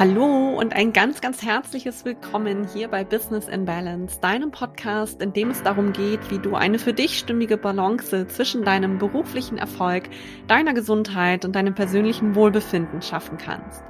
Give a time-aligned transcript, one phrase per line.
[0.00, 5.34] Hallo und ein ganz, ganz herzliches Willkommen hier bei Business in Balance, deinem Podcast, in
[5.34, 10.04] dem es darum geht, wie du eine für dich stimmige Balance zwischen deinem beruflichen Erfolg,
[10.48, 13.84] deiner Gesundheit und deinem persönlichen Wohlbefinden schaffen kannst.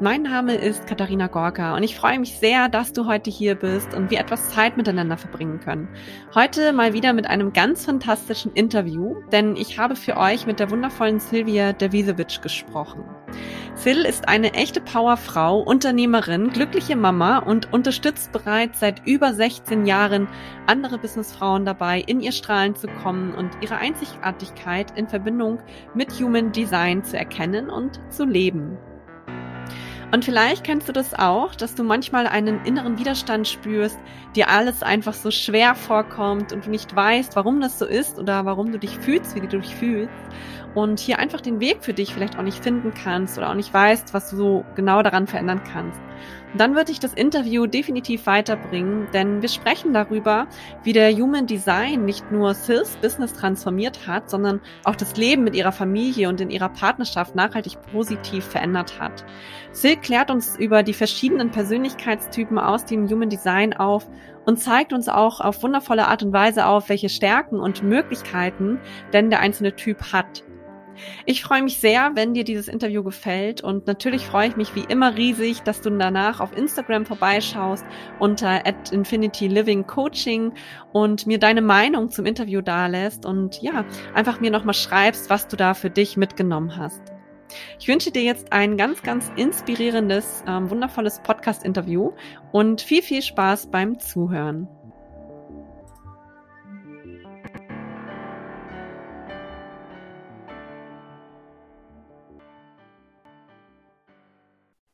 [0.00, 3.94] Mein Name ist Katharina Gorka und ich freue mich sehr, dass du heute hier bist
[3.94, 5.88] und wir etwas Zeit miteinander verbringen können.
[6.34, 10.72] Heute mal wieder mit einem ganz fantastischen Interview, denn ich habe für euch mit der
[10.72, 13.04] wundervollen Silvia Devisewitsch gesprochen.
[13.78, 20.26] Sil ist eine echte Powerfrau, Unternehmerin, glückliche Mama und unterstützt bereits seit über 16 Jahren
[20.66, 25.60] andere Businessfrauen dabei, in ihr Strahlen zu kommen und ihre Einzigartigkeit in Verbindung
[25.94, 28.76] mit Human Design zu erkennen und zu leben.
[30.14, 33.98] Und vielleicht kennst du das auch, dass du manchmal einen inneren Widerstand spürst,
[34.36, 38.44] dir alles einfach so schwer vorkommt und du nicht weißt, warum das so ist oder
[38.44, 40.14] warum du dich fühlst, wie du dich fühlst.
[40.72, 43.74] Und hier einfach den Weg für dich vielleicht auch nicht finden kannst oder auch nicht
[43.74, 46.00] weißt, was du so genau daran verändern kannst
[46.56, 50.46] dann würde ich das Interview definitiv weiterbringen, denn wir sprechen darüber,
[50.82, 55.56] wie der Human Design nicht nur Sils Business transformiert hat, sondern auch das Leben mit
[55.56, 59.24] ihrer Familie und in ihrer Partnerschaft nachhaltig positiv verändert hat.
[59.74, 64.06] Sil klärt uns über die verschiedenen Persönlichkeitstypen aus dem Human Design auf
[64.44, 68.78] und zeigt uns auch auf wundervolle Art und Weise auf, welche Stärken und Möglichkeiten
[69.12, 70.44] denn der einzelne Typ hat.
[71.26, 74.84] Ich freue mich sehr, wenn dir dieses Interview gefällt und natürlich freue ich mich wie
[74.88, 77.84] immer riesig, dass du danach auf Instagram vorbeischaust
[78.18, 80.52] unter at Infinity Living Coaching
[80.92, 85.56] und mir deine Meinung zum Interview dalässt und ja, einfach mir nochmal schreibst, was du
[85.56, 87.02] da für dich mitgenommen hast.
[87.78, 92.12] Ich wünsche dir jetzt ein ganz, ganz inspirierendes, ähm, wundervolles Podcast-Interview
[92.52, 94.68] und viel, viel Spaß beim Zuhören.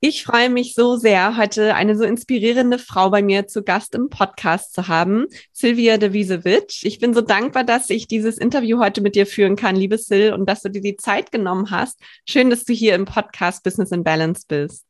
[0.02, 4.08] Ich freue mich so sehr, heute eine so inspirierende Frau bei mir zu Gast im
[4.08, 6.86] Podcast zu haben, Silvia de Wiesewitsch.
[6.86, 10.32] Ich bin so dankbar, dass ich dieses Interview heute mit dir führen kann, liebe Sil,
[10.32, 12.00] und dass du dir die Zeit genommen hast.
[12.26, 14.89] Schön, dass du hier im Podcast Business in Balance bist.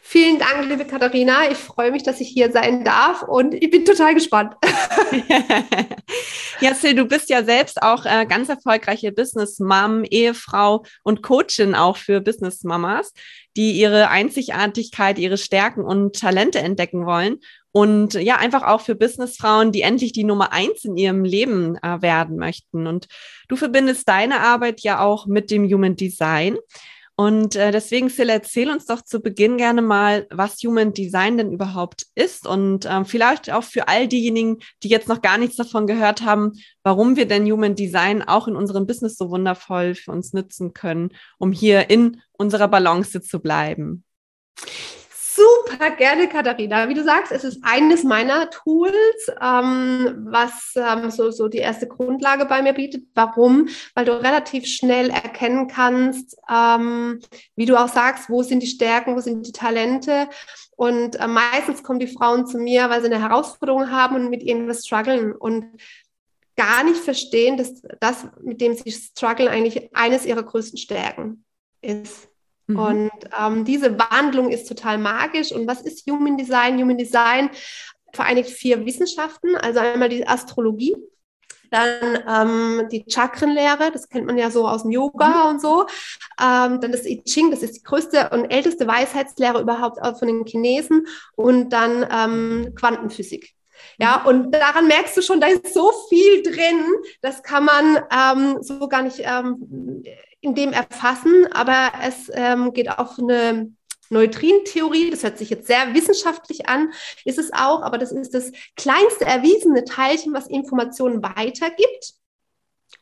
[0.00, 1.50] Vielen Dank, liebe Katharina.
[1.50, 4.54] Ich freue mich, dass ich hier sein darf und ich bin total gespannt.
[6.60, 11.96] ja, Sil, du bist ja selbst auch äh, ganz erfolgreiche Business-Mom, Ehefrau und Coachin auch
[11.96, 13.12] für Business-Mamas,
[13.56, 17.38] die ihre Einzigartigkeit, ihre Stärken und Talente entdecken wollen.
[17.70, 22.02] Und ja, einfach auch für Businessfrauen, die endlich die Nummer eins in ihrem Leben äh,
[22.02, 22.86] werden möchten.
[22.86, 23.06] Und
[23.48, 26.56] du verbindest deine Arbeit ja auch mit dem Human Design.
[27.20, 31.50] Und äh, deswegen, Sil, erzähl uns doch zu Beginn gerne mal, was Human Design denn
[31.50, 35.88] überhaupt ist und ähm, vielleicht auch für all diejenigen, die jetzt noch gar nichts davon
[35.88, 36.52] gehört haben,
[36.84, 41.10] warum wir denn Human Design auch in unserem Business so wundervoll für uns nutzen können,
[41.38, 44.04] um hier in unserer Balance zu bleiben.
[45.38, 46.88] Super gerne, Katharina.
[46.88, 51.86] Wie du sagst, es ist eines meiner Tools, ähm, was ähm, so, so die erste
[51.86, 53.04] Grundlage bei mir bietet.
[53.14, 53.68] Warum?
[53.94, 57.20] Weil du relativ schnell erkennen kannst, ähm,
[57.54, 60.28] wie du auch sagst, wo sind die Stärken, wo sind die Talente.
[60.76, 64.42] Und äh, meistens kommen die Frauen zu mir, weil sie eine Herausforderung haben und mit
[64.42, 65.66] irgendwas strugglen und
[66.56, 71.44] gar nicht verstehen, dass das, mit dem sie strugglen, eigentlich eines ihrer größten Stärken
[71.80, 72.28] ist.
[72.68, 72.78] Mhm.
[72.78, 75.52] Und ähm, diese Wandlung ist total magisch.
[75.52, 76.80] Und was ist Human Design?
[76.80, 77.50] Human Design
[78.12, 80.96] vereinigt vier Wissenschaften, also einmal die Astrologie,
[81.70, 85.50] dann ähm, die Chakrenlehre, das kennt man ja so aus dem Yoga mhm.
[85.50, 85.86] und so.
[86.40, 90.46] Ähm, dann das I Ching, das ist die größte und älteste Weisheitslehre überhaupt von den
[90.46, 91.06] Chinesen.
[91.36, 93.54] Und dann ähm, Quantenphysik.
[93.98, 94.26] Ja, mhm.
[94.26, 96.84] und daran merkst du schon, da ist so viel drin,
[97.20, 100.02] das kann man ähm, so gar nicht ähm,
[100.40, 103.72] in dem erfassen, aber es ähm, geht auf eine
[104.10, 106.92] Neutrinentheorie, das hört sich jetzt sehr wissenschaftlich an,
[107.24, 112.14] ist es auch, aber das ist das kleinste erwiesene Teilchen, was Informationen weitergibt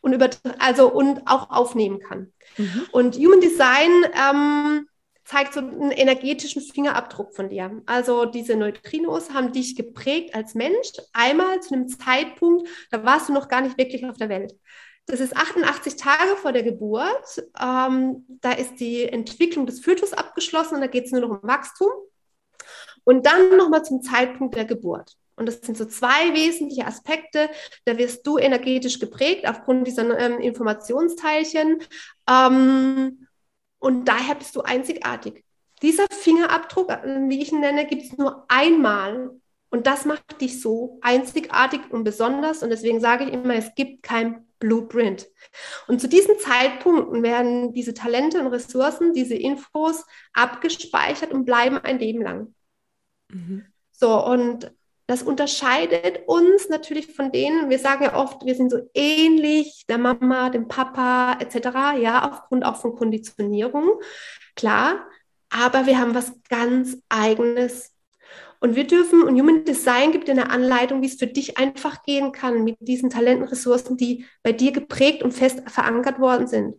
[0.01, 2.33] und, über, also, und auch aufnehmen kann.
[2.57, 2.87] Mhm.
[2.93, 4.89] Und Human Design ähm,
[5.27, 7.83] zeigt so einen energetischen Fingerabdruck von dir.
[7.85, 13.33] Also diese Neutrinos haben dich geprägt als Mensch, einmal zu einem Zeitpunkt, da warst du
[13.33, 14.55] noch gar nicht wirklich auf der Welt.
[15.07, 17.45] Das ist 88 Tage vor der Geburt.
[17.61, 21.43] Ähm, da ist die Entwicklung des Fötus abgeschlossen und da geht es nur noch um
[21.43, 21.91] Wachstum.
[23.05, 25.13] Und dann nochmal zum Zeitpunkt der Geburt.
[25.37, 27.49] Und das sind so zwei wesentliche Aspekte.
[27.85, 31.83] Da wirst du energetisch geprägt aufgrund dieser ähm, Informationsteilchen.
[32.29, 33.26] Ähm,
[33.79, 35.45] und daher bist du einzigartig.
[35.83, 39.31] Dieser Fingerabdruck, äh, wie ich ihn nenne, gibt es nur einmal.
[39.69, 42.63] Und das macht dich so einzigartig und besonders.
[42.63, 45.29] Und deswegen sage ich immer, es gibt kein Blueprint.
[45.87, 51.99] Und zu diesen Zeitpunkten werden diese Talente und Ressourcen, diese Infos abgespeichert und bleiben ein
[51.99, 52.55] Leben lang.
[53.31, 53.67] Mhm.
[53.93, 54.73] So, und
[55.07, 59.99] das unterscheidet uns natürlich von denen, wir sagen ja oft, wir sind so ähnlich der
[59.99, 64.01] Mama, dem Papa etc., ja, aufgrund auch von Konditionierung,
[64.57, 65.07] klar,
[65.49, 67.93] aber wir haben was ganz eigenes.
[68.59, 72.03] Und wir dürfen, und Human Design gibt dir eine Anleitung, wie es für dich einfach
[72.03, 76.75] gehen kann mit diesen Talenten, Ressourcen, die bei dir geprägt und fest verankert worden sind.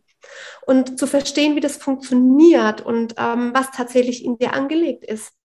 [0.65, 5.36] Und zu verstehen, wie das funktioniert und ähm, was tatsächlich in dir angelegt ist.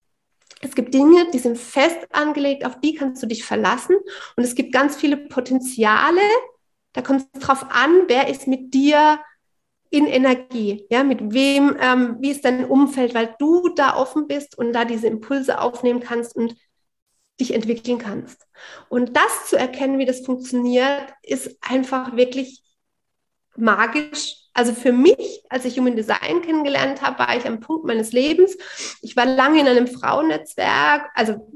[0.63, 3.95] Es gibt Dinge, die sind fest angelegt, auf die kannst du dich verlassen.
[4.35, 6.21] Und es gibt ganz viele Potenziale.
[6.93, 9.19] Da kommt es drauf an, wer ist mit dir
[9.89, 14.57] in Energie, ja, mit wem, ähm, wie ist dein Umfeld, weil du da offen bist
[14.57, 16.55] und da diese Impulse aufnehmen kannst und
[17.39, 18.47] dich entwickeln kannst.
[18.89, 22.63] Und das zu erkennen, wie das funktioniert, ist einfach wirklich
[23.55, 28.11] magisch also für mich, als ich Human Design kennengelernt habe, war ich am Punkt meines
[28.11, 28.57] Lebens.
[29.01, 31.47] Ich war lange in einem Frauennetzwerk, also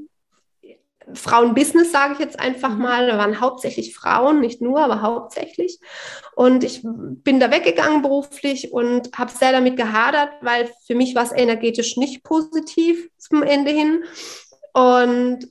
[1.14, 2.82] Frauenbusiness, sage ich jetzt einfach mhm.
[2.82, 3.06] mal.
[3.06, 5.78] Da waren hauptsächlich Frauen, nicht nur, aber hauptsächlich.
[6.34, 11.24] Und ich bin da weggegangen beruflich und habe sehr damit gehadert, weil für mich war
[11.24, 14.04] es energetisch nicht positiv zum Ende hin.
[14.72, 15.48] Und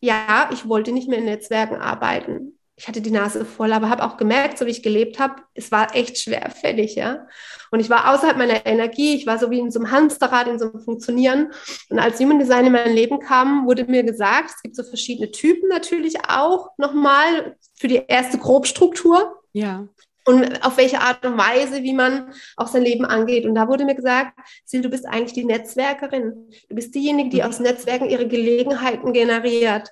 [0.00, 4.04] ja, ich wollte nicht mehr in Netzwerken arbeiten ich hatte die Nase voll, aber habe
[4.04, 7.26] auch gemerkt, so wie ich gelebt habe, es war echt schwerfällig, ja.
[7.70, 10.58] Und ich war außerhalb meiner Energie, ich war so wie in so einem Hamsterrad, in
[10.58, 11.52] so einem Funktionieren.
[11.88, 15.30] Und als Human Design in mein Leben kam, wurde mir gesagt, es gibt so verschiedene
[15.30, 19.40] Typen natürlich auch nochmal für die erste Grobstruktur.
[19.52, 19.86] Ja.
[20.26, 23.44] Und auf welche Art und Weise, wie man auch sein Leben angeht.
[23.44, 24.32] Und da wurde mir gesagt,
[24.64, 26.48] Sil, du bist eigentlich die Netzwerkerin.
[26.68, 27.48] Du bist diejenige, die mhm.
[27.48, 29.90] aus Netzwerken ihre Gelegenheiten generiert.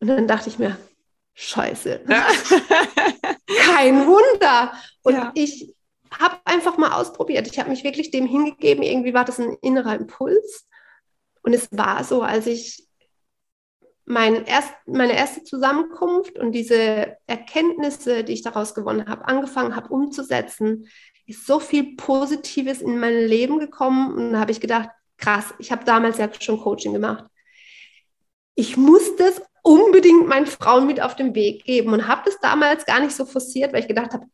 [0.00, 0.76] Und dann dachte ich mir,
[1.38, 2.00] Scheiße.
[2.08, 2.26] Ja.
[3.58, 4.72] Kein Wunder.
[5.02, 5.32] Und ja.
[5.34, 5.74] ich
[6.10, 7.46] habe einfach mal ausprobiert.
[7.46, 8.82] Ich habe mich wirklich dem hingegeben.
[8.82, 10.66] Irgendwie war das ein innerer Impuls.
[11.42, 12.88] Und es war so, als ich
[14.06, 19.90] mein erst, meine erste Zusammenkunft und diese Erkenntnisse, die ich daraus gewonnen habe, angefangen habe
[19.90, 20.88] umzusetzen,
[21.26, 24.14] ist so viel Positives in mein Leben gekommen.
[24.14, 24.88] Und da habe ich gedacht,
[25.18, 27.26] krass, ich habe damals ja schon Coaching gemacht.
[28.54, 32.86] Ich muss das unbedingt meinen Frauen mit auf den Weg geben und habe das damals
[32.86, 34.26] gar nicht so forciert, weil ich gedacht habe,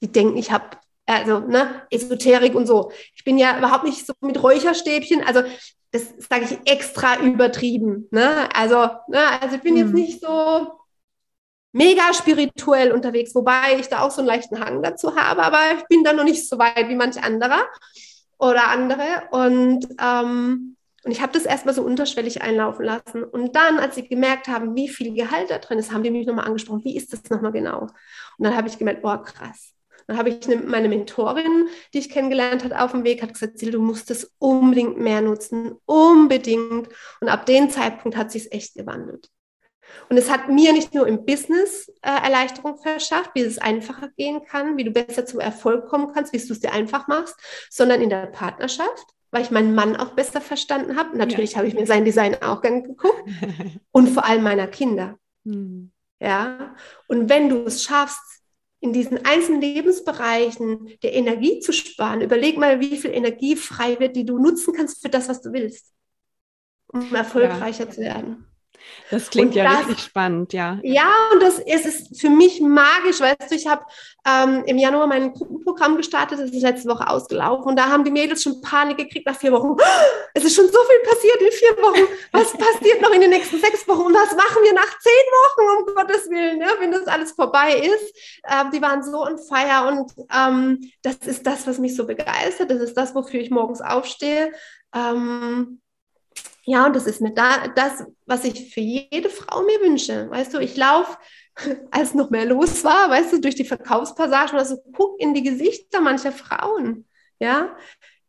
[0.00, 0.64] die denken, ich habe
[1.06, 2.92] also ne, Esoterik und so.
[3.14, 5.42] Ich bin ja überhaupt nicht so mit Räucherstäbchen, also
[5.90, 8.06] das sage ich extra übertrieben.
[8.12, 8.48] Ne?
[8.54, 9.80] Also, ne, also ich bin mhm.
[9.80, 10.78] jetzt nicht so
[11.72, 15.84] mega spirituell unterwegs, wobei ich da auch so einen leichten Hang dazu habe, aber ich
[15.88, 17.66] bin da noch nicht so weit wie manch anderer
[18.38, 19.04] oder andere.
[19.30, 20.75] Und ähm,
[21.06, 23.22] und ich habe das erstmal so unterschwellig einlaufen lassen.
[23.22, 26.26] Und dann, als sie gemerkt haben, wie viel Gehalt da drin ist, haben die mich
[26.26, 27.82] nochmal angesprochen, wie ist das nochmal genau?
[27.82, 27.92] Und
[28.38, 29.72] dann habe ich gemerkt, boah, krass.
[30.08, 33.60] Dann habe ich eine, meine Mentorin, die ich kennengelernt habe, auf dem Weg, hat gesagt,
[33.62, 36.88] Sil, du musst es unbedingt mehr nutzen, unbedingt.
[37.20, 39.30] Und ab dem Zeitpunkt hat sich es echt gewandelt.
[40.08, 44.44] Und es hat mir nicht nur im Business äh, Erleichterung verschafft, wie es einfacher gehen
[44.44, 47.36] kann, wie du besser zum Erfolg kommen kannst, wie du es dir einfach machst,
[47.70, 51.16] sondern in der Partnerschaft weil ich meinen Mann auch besser verstanden habe.
[51.16, 51.58] Natürlich ja.
[51.58, 53.24] habe ich mir sein Design auch geguckt
[53.92, 55.18] und vor allem meiner Kinder.
[55.44, 55.92] Mhm.
[56.20, 56.74] Ja,
[57.08, 58.22] und wenn du es schaffst,
[58.80, 64.16] in diesen einzelnen Lebensbereichen der Energie zu sparen, überleg mal, wie viel Energie frei wird,
[64.16, 65.92] die du nutzen kannst für das, was du willst,
[66.88, 67.90] um erfolgreicher ja.
[67.90, 68.46] zu werden.
[69.10, 70.78] Das klingt und ja das, richtig spannend, ja.
[70.82, 73.84] Ja, und das ist, ist für mich magisch, weißt du, ich habe
[74.26, 78.10] ähm, im Januar mein Gruppenprogramm gestartet, das ist letzte Woche ausgelaufen und da haben die
[78.10, 79.76] Mädels schon Panik gekriegt nach vier Wochen.
[80.34, 82.02] Es ist schon so viel passiert in vier Wochen.
[82.32, 85.88] Was passiert noch in den nächsten sechs Wochen und was machen wir nach zehn Wochen,
[85.88, 88.14] um Gottes Willen, ja, wenn das alles vorbei ist?
[88.44, 92.70] Ähm, die waren so on fire und ähm, das ist das, was mich so begeistert.
[92.70, 94.52] Das ist das, wofür ich morgens aufstehe.
[94.94, 95.80] Ähm,
[96.66, 100.28] ja, und das ist mir da, das, was ich für jede Frau mir wünsche.
[100.28, 101.16] Weißt du, ich laufe,
[101.92, 105.44] als noch mehr los war, weißt du, durch die Verkaufspassagen oder so, guck in die
[105.44, 107.06] Gesichter mancher Frauen,
[107.38, 107.76] ja,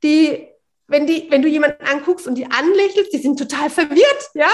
[0.04, 0.48] die,
[0.86, 4.52] wenn die, wenn du jemanden anguckst und die anlächelst, die sind total verwirrt, ja,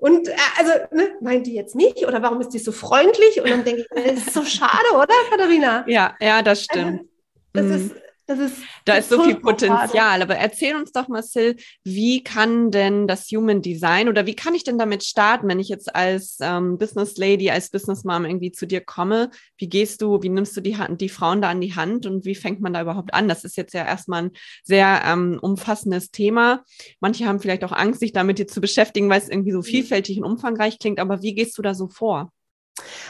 [0.00, 3.42] und äh, also, ne, meint die jetzt mich oder warum ist die so freundlich?
[3.42, 5.84] Und dann denke ich, das ist so schade, oder, Katharina?
[5.86, 7.00] Ja, ja, das stimmt.
[7.00, 7.08] Also,
[7.52, 7.74] das mhm.
[7.74, 7.94] ist,
[8.28, 10.20] das ist da ist so viel Potenzial.
[10.20, 14.54] Aber erzähl uns doch mal, Sil, wie kann denn das Human Design oder wie kann
[14.54, 18.52] ich denn damit starten, wenn ich jetzt als ähm, Business Lady, als Business Mom irgendwie
[18.52, 19.30] zu dir komme?
[19.56, 22.34] Wie gehst du, wie nimmst du die, die Frauen da an die Hand und wie
[22.34, 23.28] fängt man da überhaupt an?
[23.28, 24.30] Das ist jetzt ja erstmal ein
[24.62, 26.64] sehr ähm, umfassendes Thema.
[27.00, 29.64] Manche haben vielleicht auch Angst, sich damit jetzt zu beschäftigen, weil es irgendwie so mhm.
[29.64, 31.00] vielfältig und umfangreich klingt.
[31.00, 32.30] Aber wie gehst du da so vor?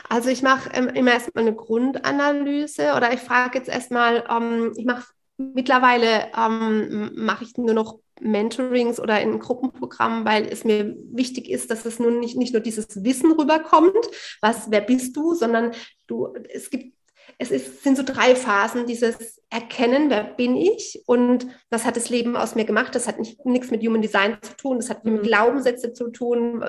[0.08, 4.84] Also ich mache ähm, immer erstmal eine Grundanalyse oder ich frage jetzt erstmal, ähm, ich
[4.84, 5.04] mache
[5.38, 11.70] mittlerweile ähm, mache ich nur noch Mentorings oder in Gruppenprogrammen, weil es mir wichtig ist,
[11.70, 13.94] dass es nun nicht, nicht nur dieses Wissen rüberkommt,
[14.40, 15.72] was, wer bist du, sondern
[16.08, 16.96] du, es gibt,
[17.38, 22.10] es ist, sind so drei Phasen, dieses Erkennen, wer bin ich und was hat das
[22.10, 22.94] Leben aus mir gemacht.
[22.94, 25.22] Das hat nicht, nichts mit Human Design zu tun, das hat mit mhm.
[25.22, 26.64] Glaubenssätze zu tun,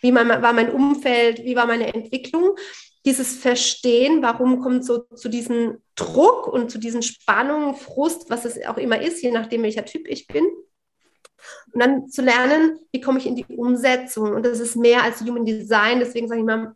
[0.00, 2.56] wie mein, war mein Umfeld, wie war meine Entwicklung
[3.06, 8.66] dieses Verstehen, warum kommt so zu diesem Druck und zu diesen Spannungen, Frust, was es
[8.66, 10.44] auch immer ist, je nachdem, welcher Typ ich bin.
[11.72, 14.34] Und dann zu lernen, wie komme ich in die Umsetzung.
[14.34, 16.00] Und das ist mehr als Human Design.
[16.00, 16.74] Deswegen sage ich mal,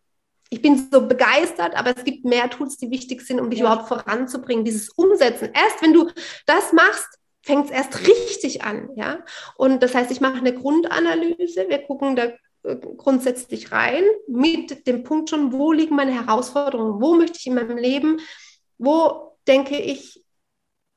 [0.50, 3.66] ich bin so begeistert, aber es gibt mehr Tools, die wichtig sind, um dich ja.
[3.66, 4.64] überhaupt voranzubringen.
[4.64, 5.50] Dieses Umsetzen.
[5.52, 6.10] Erst wenn du
[6.46, 7.08] das machst,
[7.42, 8.90] fängt es erst richtig an.
[8.94, 9.24] Ja?
[9.56, 11.68] Und das heißt, ich mache eine Grundanalyse.
[11.68, 12.28] Wir gucken da
[12.62, 17.78] grundsätzlich rein mit dem Punkt schon, wo liegen meine Herausforderungen, wo möchte ich in meinem
[17.78, 18.20] Leben,
[18.78, 20.24] wo denke ich,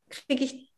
[0.09, 0.73] kriege ich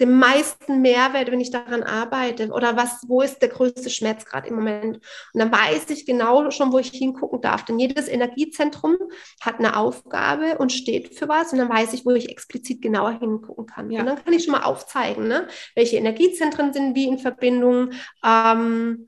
[0.00, 4.48] den meisten Mehrwert, wenn ich daran arbeite oder was, wo ist der größte Schmerz gerade
[4.48, 4.98] im Moment?
[5.32, 7.64] Und dann weiß ich genau schon, wo ich hingucken darf.
[7.64, 8.96] Denn jedes Energiezentrum
[9.40, 13.18] hat eine Aufgabe und steht für was und dann weiß ich, wo ich explizit genauer
[13.18, 13.90] hingucken kann.
[13.90, 14.00] Ja.
[14.00, 15.48] Und dann kann ich schon mal aufzeigen, ne?
[15.74, 17.90] welche Energiezentren sind wie in Verbindung,
[18.24, 19.07] ähm,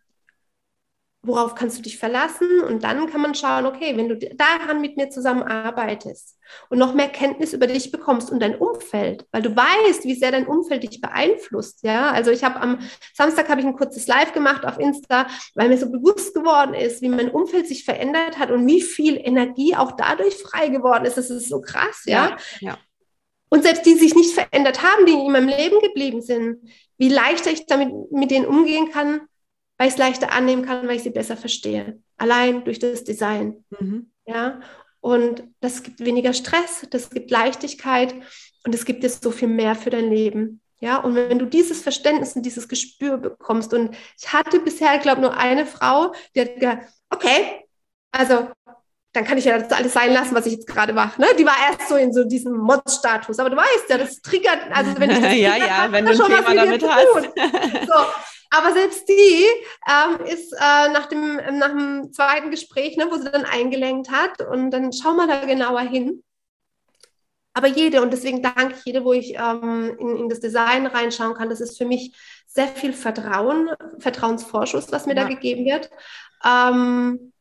[1.22, 2.60] worauf kannst du dich verlassen?
[2.60, 6.38] Und dann kann man schauen, okay, wenn du daran mit mir zusammenarbeitest
[6.70, 10.32] und noch mehr Kenntnis über dich bekommst und dein Umfeld, weil du weißt, wie sehr
[10.32, 11.82] dein Umfeld dich beeinflusst.
[11.82, 12.78] Ja, also ich habe am
[13.14, 17.02] Samstag habe ich ein kurzes Live gemacht auf Insta, weil mir so bewusst geworden ist,
[17.02, 21.18] wie mein Umfeld sich verändert hat und wie viel Energie auch dadurch frei geworden ist.
[21.18, 22.30] Das ist so krass, ja.
[22.30, 22.78] ja, ja.
[23.50, 26.58] Und selbst die sich nicht verändert haben, die in meinem Leben geblieben sind,
[26.98, 29.22] wie leichter ich damit mit denen umgehen kann,
[29.80, 31.98] weil ich es leichter annehmen kann, weil ich sie besser verstehe.
[32.18, 33.64] Allein durch das Design.
[33.78, 34.10] Mhm.
[34.26, 34.60] Ja.
[35.00, 38.14] Und das gibt weniger Stress, das gibt Leichtigkeit
[38.66, 40.60] und es gibt jetzt so viel mehr für dein Leben.
[40.80, 45.00] Ja, und wenn du dieses Verständnis und dieses Gespür bekommst, und ich hatte bisher, ich
[45.00, 47.64] glaube, nur eine Frau, die hat gesagt, okay,
[48.12, 48.50] also
[49.14, 51.18] dann kann ich ja das alles sein lassen, was ich jetzt gerade mache.
[51.18, 51.28] Ne?
[51.38, 54.92] Die war erst so in so diesem Mod-Status, aber du weißt ja, das triggert, also
[54.98, 57.86] wenn ich das ja, ja, wenn du ein Thema damit hast.
[57.86, 57.94] so,
[58.50, 59.46] aber selbst die
[59.88, 64.40] ähm, ist äh, nach, dem, nach dem zweiten Gespräch, ne, wo sie dann eingelenkt hat,
[64.42, 66.24] und dann schau mal da genauer hin.
[67.52, 71.34] Aber jede, und deswegen danke ich jede, wo ich ähm, in, in das Design reinschauen
[71.34, 72.16] kann, das ist für mich
[72.46, 75.22] sehr viel Vertrauen, Vertrauensvorschuss, was mir ja.
[75.22, 75.90] da gegeben wird.
[76.44, 77.32] Ähm,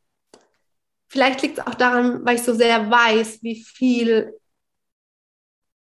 [1.08, 4.38] vielleicht liegt es auch daran, weil ich so sehr weiß, wie viel,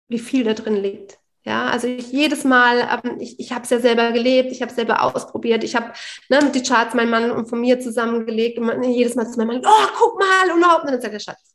[0.08, 1.18] wie viel da drin liegt.
[1.46, 4.70] Ja, also ich jedes Mal, ähm, ich, ich habe es ja selber gelebt, ich habe
[4.70, 5.92] es selber ausprobiert, ich habe
[6.30, 9.36] ne, mit die Charts mein Mann und von mir zusammengelegt und man, jedes Mal zu
[9.36, 11.54] meinem Mann, oh, guck mal, und überhaupt, und dann sagt der Schatz,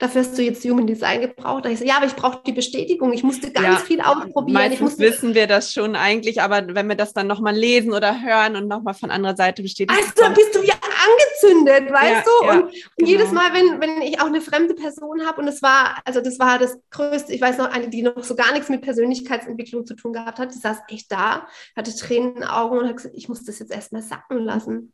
[0.00, 1.64] dafür hast du jetzt Human Design gebraucht.
[1.64, 3.12] Da ich so, ja, aber ich brauche die Bestätigung.
[3.12, 4.52] Ich musste ganz ja, viel ausprobieren.
[4.52, 8.20] Meistens musste, wissen wir das schon eigentlich, aber wenn wir das dann nochmal lesen oder
[8.22, 9.98] hören und nochmal von anderer Seite bestätigen.
[9.98, 12.46] Also, bist du ja angezündet, weißt ja, du?
[12.46, 13.10] Ja, und, genau.
[13.10, 16.38] jedes Mal, wenn, wenn ich auch eine fremde Person habe und es war, also das
[16.38, 19.94] war das Größte, ich weiß noch, eine, die noch so gar nichts mit Persönlichkeitsentwicklung zu
[19.94, 23.14] tun gehabt hat, die saß echt da, hatte Tränen in den Augen und hat gesagt,
[23.16, 24.92] ich muss das jetzt erstmal sacken lassen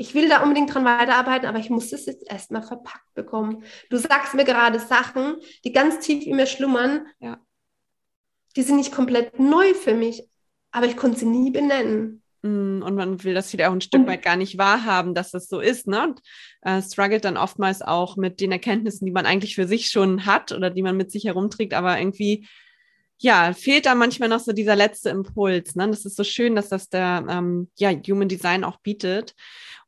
[0.00, 3.64] ich will da unbedingt dran weiterarbeiten, aber ich muss es jetzt erstmal verpackt bekommen.
[3.90, 7.06] Du sagst mir gerade Sachen, die ganz tief in mir schlummern.
[7.18, 7.38] Ja.
[8.56, 10.26] Die sind nicht komplett neu für mich,
[10.70, 12.22] aber ich konnte sie nie benennen.
[12.42, 15.48] Mm, und man will das wieder auch ein Stück weit gar nicht wahrhaben, dass das
[15.48, 16.04] so ist, ne?
[16.04, 16.20] Und
[16.62, 20.52] äh, struggelt dann oftmals auch mit den Erkenntnissen, die man eigentlich für sich schon hat
[20.52, 22.46] oder die man mit sich herumträgt, aber irgendwie
[23.22, 25.74] ja, fehlt da manchmal noch so dieser letzte Impuls.
[25.76, 25.86] Ne?
[25.88, 29.34] Das ist so schön, dass das der ähm, ja, Human Design auch bietet.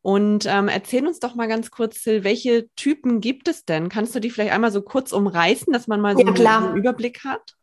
[0.03, 3.89] Und ähm, erzähl uns doch mal ganz kurz, Sil, welche Typen gibt es denn?
[3.89, 7.25] Kannst du die vielleicht einmal so kurz umreißen, dass man mal so ja, einen, Überblick
[7.25, 7.55] hat?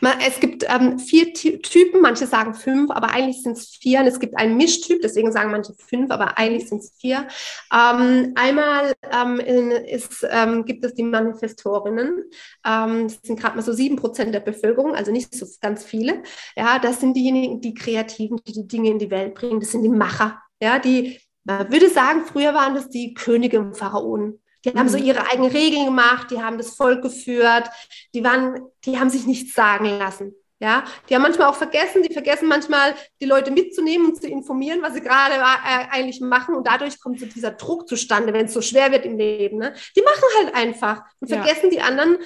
[0.00, 4.00] Es gibt ähm, vier Typen, manche sagen fünf, aber eigentlich sind es vier.
[4.00, 7.26] Und es gibt einen Mischtyp, deswegen sagen manche fünf, aber eigentlich sind es vier.
[7.72, 12.24] Ähm, einmal ähm, ist, ähm, gibt es die Manifestorinnen.
[12.66, 16.22] Ähm, das sind gerade mal so sieben Prozent der Bevölkerung, also nicht so ganz viele.
[16.56, 19.60] Ja, das sind diejenigen, die Kreativen, die die Dinge in die Welt bringen.
[19.60, 20.40] Das sind die Macher.
[20.60, 24.40] Ja, die man würde sagen, früher waren das die Könige und Pharaonen.
[24.64, 25.04] Die haben so mhm.
[25.04, 27.70] ihre eigenen Regeln gemacht, die haben das Volk geführt,
[28.14, 30.34] die waren, die haben sich nichts sagen lassen.
[30.60, 34.80] Ja, die haben manchmal auch vergessen, die vergessen manchmal, die Leute mitzunehmen und zu informieren,
[34.82, 36.54] was sie gerade äh, eigentlich machen.
[36.54, 39.58] Und dadurch kommt so dieser Druck zustande, wenn es so schwer wird im Leben.
[39.58, 39.74] Ne?
[39.94, 41.70] Die machen halt einfach und vergessen ja.
[41.70, 42.16] die anderen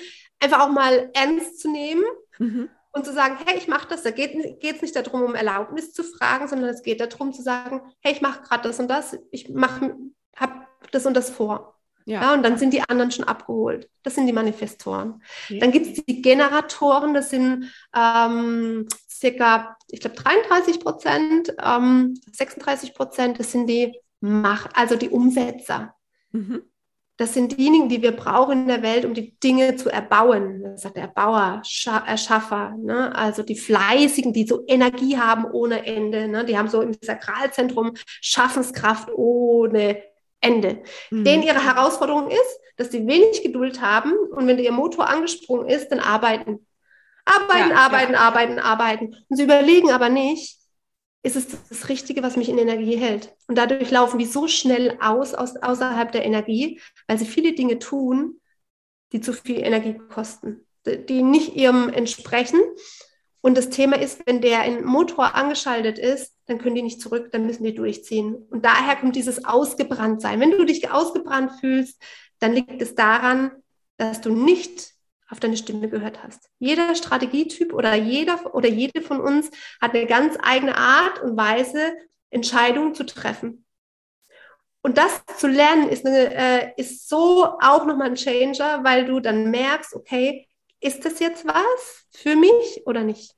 [0.41, 2.05] einfach auch mal ernst zu nehmen.
[2.39, 4.03] Mhm und zu sagen, hey, ich mache das.
[4.03, 7.83] Da geht es nicht darum, um Erlaubnis zu fragen, sondern es geht darum zu sagen,
[8.01, 9.49] hey, ich mache gerade das und das, ich
[10.37, 11.78] habe das und das vor.
[12.09, 12.23] Ja.
[12.23, 12.35] ja.
[12.35, 13.91] und dann sind die anderen schon abgeholt.
[14.03, 15.23] Das sind die Manifestoren.
[15.45, 15.59] Okay.
[15.59, 22.95] Dann gibt es die Generatoren, das sind ähm, circa, ich glaube, 33 Prozent, ähm, 36
[22.95, 25.95] Prozent, das sind die Macht, also die Umsetzer.
[26.33, 26.63] Mhm.
[27.19, 30.63] Das sind diejenigen, die wir brauchen in der Welt, um die Dinge zu erbauen.
[30.63, 31.63] Das sagt der Erbauer,
[32.07, 32.77] Erschaffer.
[32.79, 33.15] Ne?
[33.15, 36.29] Also die Fleißigen, die so Energie haben ohne Ende.
[36.29, 36.45] Ne?
[36.45, 40.01] Die haben so im Sakralzentrum Schaffenskraft ohne
[40.41, 40.83] Ende.
[41.11, 41.25] Mhm.
[41.25, 45.89] Denen ihre Herausforderung ist, dass sie wenig Geduld haben und wenn ihr Motor angesprungen ist,
[45.89, 46.67] dann arbeiten.
[47.25, 48.21] Arbeiten, ja, arbeiten, ja.
[48.21, 49.17] arbeiten, arbeiten.
[49.29, 50.57] Und sie überlegen aber nicht,
[51.23, 53.35] ist es das Richtige, was mich in Energie hält.
[53.49, 57.79] Und dadurch laufen die so schnell aus, aus außerhalb der Energie, weil sie viele Dinge
[57.79, 58.41] tun,
[59.13, 62.61] die zu viel Energie kosten, die nicht ihrem entsprechen.
[63.41, 67.31] Und das Thema ist, wenn der in Motor angeschaltet ist, dann können die nicht zurück,
[67.31, 68.35] dann müssen die durchziehen.
[68.51, 70.41] Und daher kommt dieses Ausgebranntsein.
[70.41, 72.03] Wenn du dich ausgebrannt fühlst,
[72.39, 73.51] dann liegt es daran,
[73.99, 74.95] dass du nicht
[75.29, 76.49] auf deine Stimme gehört hast.
[76.59, 79.51] Jeder Strategietyp oder jeder oder jede von uns
[79.81, 81.93] hat eine ganz eigene Art und Weise,
[82.31, 83.67] Entscheidungen zu treffen.
[84.81, 89.21] Und das zu lernen ist, eine, äh, ist so auch nochmal ein Changer, weil du
[89.21, 90.49] dann merkst, okay,
[90.81, 93.38] ist das jetzt was für mich oder nicht?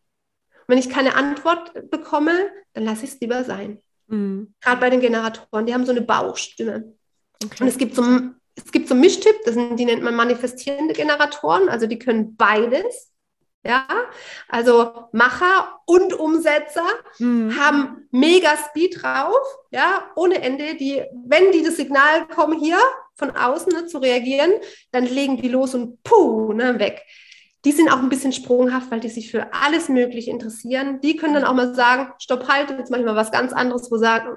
[0.70, 3.82] Wenn ich keine Antwort bekomme, dann lasse ich es lieber sein.
[4.06, 4.54] Mhm.
[4.60, 6.92] Gerade bei den Generatoren, die haben so eine Bauchstimme.
[7.44, 7.62] Okay.
[7.62, 8.02] Und es gibt so
[8.64, 13.08] es gibt so Mischtyp, das sind, die nennt man manifestierende Generatoren, also die können beides.
[13.62, 13.86] Ja,
[14.48, 16.86] also Macher und Umsetzer
[17.18, 17.58] mhm.
[17.60, 19.36] haben mega Speed drauf,
[19.70, 20.76] ja, ohne Ende.
[20.76, 22.78] Die, wenn die das Signal kommen hier
[23.16, 24.50] von außen ne, zu reagieren,
[24.92, 27.02] dann legen die los und puh, ne, weg.
[27.64, 31.00] Die sind auch ein bisschen sprunghaft, weil die sich für alles Mögliche interessieren.
[31.00, 33.90] Die können dann auch mal sagen, stopp, halt, jetzt mache ich mal was ganz anderes,
[33.90, 34.36] wo sagen,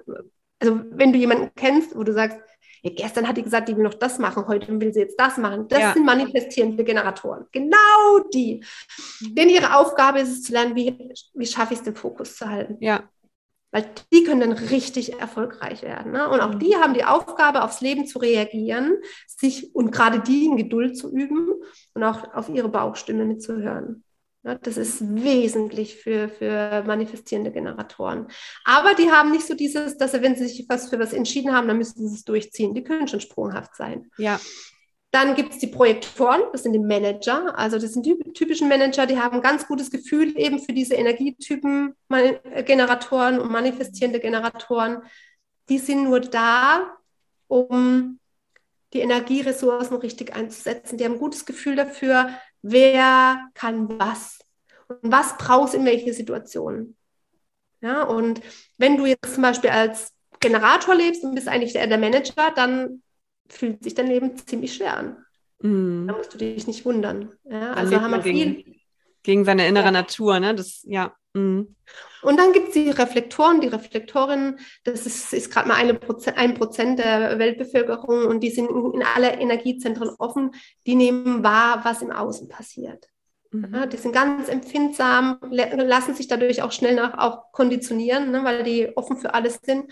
[0.59, 2.37] also wenn du jemanden kennst, wo du sagst,
[2.83, 5.37] ja, gestern hat die gesagt, die will noch das machen, heute will sie jetzt das
[5.37, 5.69] machen.
[5.69, 5.93] Das ja.
[5.93, 7.45] sind manifestierende Generatoren.
[7.53, 8.63] Genau die.
[9.21, 9.35] Mhm.
[9.35, 10.93] Denn ihre Aufgabe ist es zu lernen, wie,
[11.33, 12.75] wie schaffe ich es, den Fokus zu halten.
[12.81, 13.09] Ja.
[13.73, 16.11] Weil die können dann richtig erfolgreich werden.
[16.11, 16.29] Ne?
[16.29, 16.59] Und auch mhm.
[16.59, 21.11] die haben die Aufgabe, aufs Leben zu reagieren, sich und gerade die in Geduld zu
[21.11, 21.49] üben
[21.95, 24.03] und auch auf ihre Bauchstimme mitzuhören.
[24.43, 28.27] Ja, das ist wesentlich für, für manifestierende Generatoren.
[28.65, 31.55] Aber die haben nicht so dieses, dass sie, wenn sie sich was für was entschieden
[31.55, 32.75] haben, dann müssen sie es durchziehen.
[32.75, 34.11] Die können schon sprunghaft sein.
[34.17, 34.39] Ja.
[35.13, 37.55] Dann gibt es die Projektoren, das sind die Manager.
[37.55, 40.95] Also das sind die typischen Manager, die haben ein ganz gutes Gefühl eben für diese
[40.95, 41.93] Energietypen,
[42.65, 45.03] Generatoren und manifestierende Generatoren.
[45.69, 46.97] Die sind nur da,
[47.47, 48.19] um
[48.93, 50.97] die Energieressourcen richtig einzusetzen.
[50.97, 52.29] Die haben ein gutes Gefühl dafür,
[52.63, 54.39] wer kann was
[54.87, 56.97] und was brauchst in welche Situation.
[57.81, 58.41] Ja, und
[58.79, 63.02] wenn du jetzt zum Beispiel als Generator lebst und bist eigentlich der, der Manager, dann
[63.53, 65.17] fühlt sich dein Leben ziemlich schwer an.
[65.59, 66.07] Mm.
[66.07, 67.31] Da musst du dich nicht wundern.
[67.45, 68.75] Ja, also haben wir viel.
[69.23, 69.91] Gegen seine innere ja.
[69.91, 70.53] Natur, ne?
[70.53, 71.15] Das, ja.
[71.33, 71.61] Mm.
[72.21, 76.37] Und dann gibt es die Reflektoren, die Reflektorinnen, das ist, ist gerade mal eine Prozent,
[76.37, 80.51] ein Prozent der Weltbevölkerung und die sind in alle Energiezentren offen,
[80.85, 83.07] die nehmen wahr, was im Außen passiert.
[83.51, 83.73] Mhm.
[83.73, 88.63] Ja, die sind ganz empfindsam, lassen sich dadurch auch schnell nach auch konditionieren, ne, weil
[88.63, 89.91] die offen für alles sind.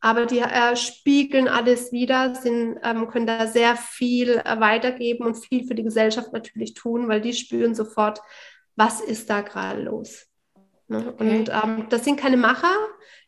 [0.00, 5.36] Aber die äh, spiegeln alles wieder, sind, ähm, können da sehr viel äh, weitergeben und
[5.36, 8.20] viel für die Gesellschaft natürlich tun, weil die spüren sofort,
[8.76, 10.26] was ist da gerade los.
[10.88, 11.06] Ne?
[11.06, 11.38] Okay.
[11.38, 12.74] Und ähm, das sind keine Macher,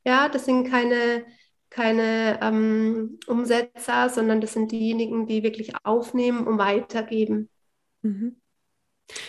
[0.04, 1.26] ja, das sind keine,
[1.68, 7.50] keine ähm, Umsetzer, sondern das sind diejenigen, die wirklich aufnehmen und weitergeben.
[8.00, 8.37] Mhm.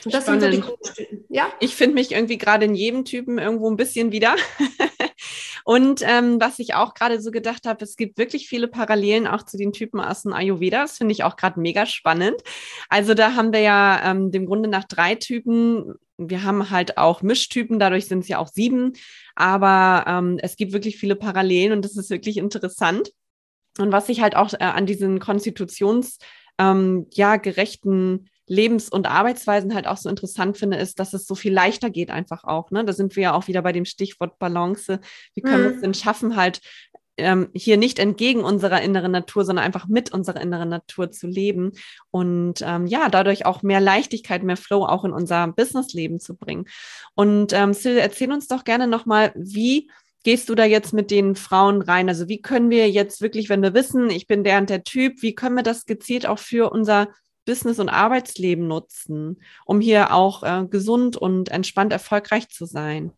[0.06, 0.44] Und das Spannend.
[0.44, 1.26] sind so die.
[1.30, 1.52] Ja?
[1.60, 4.36] Ich finde mich irgendwie gerade in jedem Typen irgendwo ein bisschen wieder.
[5.64, 9.44] Und ähm, was ich auch gerade so gedacht habe, es gibt wirklich viele Parallelen auch
[9.44, 10.82] zu den Typen aus dem Ayurveda.
[10.82, 12.42] Das finde ich auch gerade mega spannend.
[12.90, 15.94] Also da haben wir ja ähm, dem Grunde nach drei Typen.
[16.18, 18.94] Wir haben halt auch Mischtypen, dadurch sind es ja auch sieben.
[19.36, 23.12] Aber ähm, es gibt wirklich viele Parallelen und das ist wirklich interessant.
[23.80, 26.18] Und was ich halt auch äh, an diesen Konstitutions
[26.60, 27.38] ähm, ja,
[28.48, 32.12] Lebens- und Arbeitsweisen halt auch so interessant finde, ist, dass es so viel leichter geht
[32.12, 32.72] einfach auch.
[32.72, 32.84] Ne?
[32.84, 35.00] Da sind wir ja auch wieder bei dem Stichwort Balance.
[35.34, 35.64] Wie können mhm.
[35.64, 36.60] wir es denn schaffen, halt
[37.18, 41.74] ähm, hier nicht entgegen unserer inneren Natur, sondern einfach mit unserer inneren Natur zu leben
[42.12, 46.66] und ähm, ja, dadurch auch mehr Leichtigkeit, mehr Flow auch in unser Businessleben zu bringen.
[47.14, 49.90] Und ähm, Sil, erzähl uns doch gerne nochmal, wie
[50.24, 52.10] gehst du da jetzt mit den Frauen rein?
[52.10, 55.22] Also wie können wir jetzt wirklich, wenn wir wissen, ich bin der und der Typ,
[55.22, 57.10] wie können wir das gezielt auch für unser
[57.46, 63.12] Business- und Arbeitsleben nutzen, um hier auch äh, gesund und entspannt erfolgreich zu sein?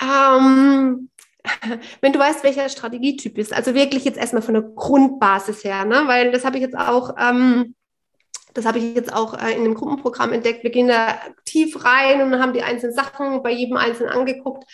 [0.00, 1.10] Ähm,
[2.00, 6.02] wenn du weißt, welcher Strategietyp bist, also wirklich jetzt erstmal von der Grundbasis her, ne?
[6.06, 7.74] weil das habe ich jetzt auch, ähm,
[8.54, 10.62] das habe ich jetzt auch äh, in dem Gruppenprogramm entdeckt.
[10.62, 14.64] Wir gehen da tief rein und haben die einzelnen Sachen bei jedem Einzelnen angeguckt.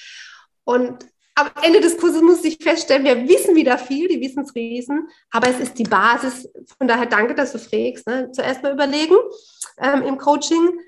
[0.65, 5.49] Und am Ende des Kurses musste ich feststellen, wir wissen wieder viel, die Wissensriesen, aber
[5.49, 6.49] es ist die Basis.
[6.79, 8.07] Von daher danke, dass du fragst.
[8.07, 8.31] Ne?
[8.33, 9.17] Zuerst mal überlegen
[9.79, 10.81] ähm, im Coaching,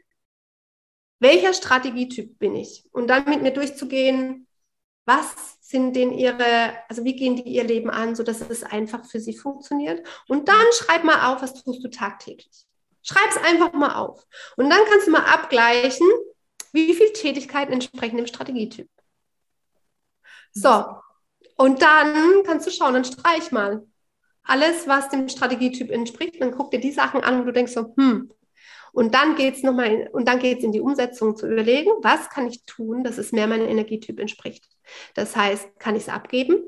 [1.19, 2.85] welcher Strategietyp bin ich?
[2.93, 4.47] Und dann mit mir durchzugehen,
[5.05, 9.19] was sind denn ihre, also wie gehen die ihr Leben an, sodass es einfach für
[9.19, 10.07] sie funktioniert?
[10.29, 12.67] Und dann schreib mal auf, was tust du tagtäglich.
[13.03, 14.25] Schreib es einfach mal auf.
[14.57, 16.07] Und dann kannst du mal abgleichen,
[16.73, 18.89] wie viele Tätigkeiten entsprechen dem Strategietyp.
[20.57, 20.85] So,
[21.57, 23.87] und dann kannst du schauen, dann streich mal
[24.43, 26.41] alles, was dem Strategietyp entspricht.
[26.41, 28.31] Dann guck dir die Sachen an, wo du denkst so, hm,
[28.93, 32.31] und dann geht es nochmal, und dann geht es in die Umsetzung zu überlegen, was
[32.31, 34.65] kann ich tun, dass es mehr meinem Energietyp entspricht.
[35.15, 36.63] Das heißt, kann ich es abgeben?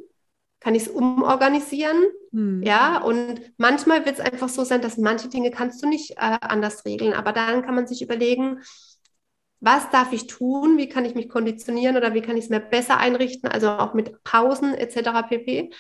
[0.61, 2.05] Kann ich es umorganisieren?
[2.33, 2.63] Hm.
[2.63, 6.37] Ja, und manchmal wird es einfach so sein, dass manche Dinge kannst du nicht äh,
[6.41, 7.15] anders regeln.
[7.15, 8.61] Aber dann kann man sich überlegen,
[9.61, 10.79] was darf ich tun?
[10.79, 13.49] Wie kann ich mich konditionieren oder wie kann ich es mir besser einrichten?
[13.49, 15.23] Also auch mit Pausen etc.
[15.29, 15.71] pp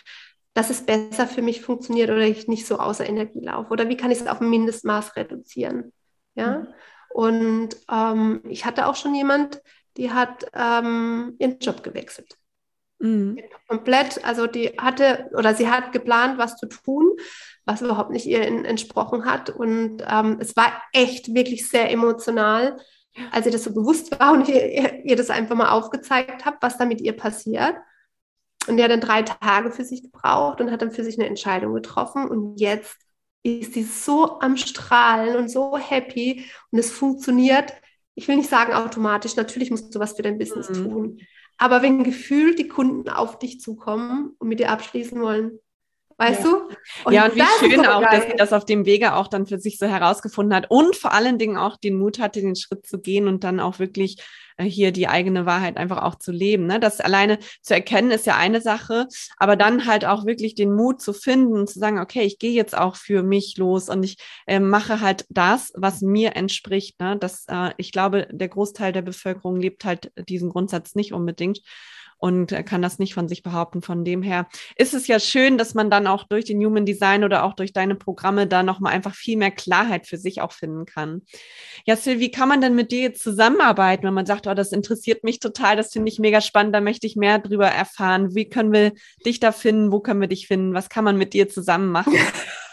[0.58, 3.70] dass es besser für mich funktioniert oder ich nicht so außer Energie laufe?
[3.70, 5.92] Oder wie kann ich es auf ein Mindestmaß reduzieren?
[6.34, 6.58] Ja.
[6.58, 6.66] Mhm.
[7.10, 9.62] Und ähm, ich hatte auch schon jemand,
[9.96, 12.36] die hat ähm, ihren Job gewechselt.
[12.98, 13.38] Mhm.
[13.68, 17.16] Komplett, also die hatte oder sie hat geplant, was zu tun,
[17.64, 19.50] was überhaupt nicht ihr in, entsprochen hat.
[19.50, 22.78] Und ähm, es war echt wirklich sehr emotional,
[23.32, 26.78] als ihr das so bewusst war und ihr, ihr das einfach mal aufgezeigt habe, was
[26.78, 27.74] da mit ihr passiert.
[28.66, 31.28] Und die hat dann drei Tage für sich gebraucht und hat dann für sich eine
[31.28, 32.28] Entscheidung getroffen.
[32.28, 32.98] Und jetzt
[33.42, 37.72] ist sie so am Strahlen und so happy und es funktioniert.
[38.14, 40.90] Ich will nicht sagen automatisch, natürlich musst du was für dein Business mhm.
[40.90, 41.20] tun.
[41.56, 45.58] Aber wenn gefühlt die Kunden auf dich zukommen und mit dir abschließen wollen,
[46.18, 46.50] Weißt ja.
[46.50, 46.56] du?
[47.04, 48.18] Und ja, und wie schön auch, geil.
[48.18, 51.12] dass sie das auf dem Wege auch dann für sich so herausgefunden hat und vor
[51.12, 54.20] allen Dingen auch den Mut hatte, den Schritt zu gehen und dann auch wirklich
[54.56, 56.66] äh, hier die eigene Wahrheit einfach auch zu leben.
[56.66, 56.80] Ne?
[56.80, 61.00] Das alleine zu erkennen ist ja eine Sache, aber dann halt auch wirklich den Mut
[61.00, 64.16] zu finden, zu sagen, okay, ich gehe jetzt auch für mich los und ich
[64.48, 66.98] äh, mache halt das, was mir entspricht.
[66.98, 67.16] Ne?
[67.16, 71.60] Das, äh, ich glaube, der Großteil der Bevölkerung lebt halt diesen Grundsatz nicht unbedingt
[72.18, 73.82] und kann das nicht von sich behaupten.
[73.82, 77.24] Von dem her ist es ja schön, dass man dann auch durch den Human Design
[77.24, 80.84] oder auch durch deine Programme da nochmal einfach viel mehr Klarheit für sich auch finden
[80.84, 81.22] kann.
[81.86, 84.72] Ja, Sil, wie kann man denn mit dir jetzt zusammenarbeiten, wenn man sagt, oh, das
[84.72, 88.34] interessiert mich total, das finde ich mega spannend, da möchte ich mehr drüber erfahren.
[88.34, 88.92] Wie können wir
[89.24, 89.92] dich da finden?
[89.92, 90.74] Wo können wir dich finden?
[90.74, 92.14] Was kann man mit dir zusammen machen?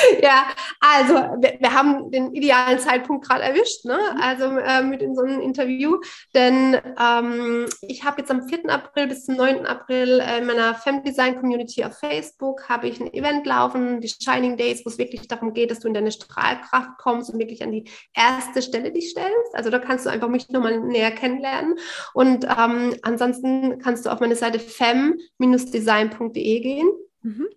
[0.22, 0.46] ja,
[0.80, 3.98] also wir, wir, haben den idealen Zeitpunkt gerade erwischt, ne?
[4.14, 4.20] Mhm.
[4.20, 5.98] also äh, mit in so einem Interview,
[6.34, 8.70] denn ähm, ich habe jetzt am 4.
[8.70, 9.66] April bis zum 9.
[9.66, 14.56] April äh, in meiner Femdesign Community auf Facebook habe ich ein Event laufen, die Shining
[14.56, 17.72] Days, wo es wirklich darum geht, dass du in deine Strahlkraft kommst und wirklich an
[17.72, 19.54] die erste Stelle dich stellst.
[19.54, 21.78] Also da kannst du einfach mich nochmal näher kennenlernen
[22.14, 26.88] und ähm, ansonsten kannst du auf meine Seite fem-design.de gehen.
[27.22, 27.48] Mhm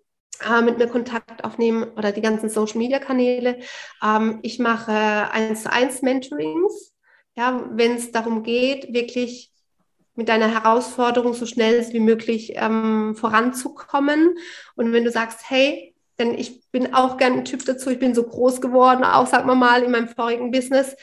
[0.50, 3.60] äh, mit mir Kontakt aufnehmen oder die ganzen Social Media Kanäle.
[4.04, 6.94] Ähm, ich mache eins zu eins Mentorings,
[7.36, 9.52] ja, wenn es darum geht, wirklich
[10.16, 14.36] mit deiner Herausforderung so schnell wie möglich ähm, voranzukommen.
[14.76, 18.14] Und wenn du sagst, hey, denn ich bin auch gern ein Typ dazu, ich bin
[18.14, 20.96] so groß geworden, auch sagen wir mal in meinem vorigen Business,